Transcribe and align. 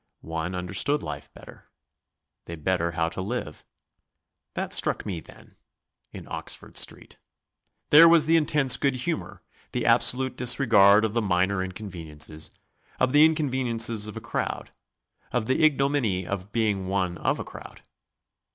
One 0.25 0.55
understood 0.55 1.03
life 1.03 1.31
better; 1.31 1.69
they 2.45 2.55
better 2.55 2.93
how 2.93 3.07
to 3.09 3.21
live. 3.21 3.63
That 4.55 4.73
struck 4.73 5.05
me 5.05 5.19
then 5.19 5.57
in 6.11 6.27
Oxford 6.27 6.75
Street. 6.75 7.17
There 7.91 8.09
was 8.09 8.25
the 8.25 8.35
intense 8.35 8.77
good 8.77 8.95
humour, 8.95 9.43
the 9.73 9.85
absolute 9.85 10.35
disregard 10.35 11.05
of 11.05 11.13
the 11.13 11.21
minor 11.21 11.63
inconveniences, 11.63 12.49
of 12.99 13.11
the 13.11 13.23
inconveniences 13.23 14.07
of 14.07 14.17
a 14.17 14.21
crowd, 14.21 14.71
of 15.31 15.45
the 15.45 15.63
ignominy 15.63 16.25
of 16.25 16.51
being 16.51 16.87
one 16.87 17.19
of 17.19 17.37
a 17.37 17.43
crowd. 17.45 17.83